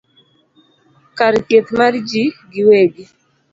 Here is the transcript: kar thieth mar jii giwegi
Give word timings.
kar 1.17 1.33
thieth 1.47 1.69
mar 1.79 1.93
jii 2.09 2.35
giwegi 2.51 3.03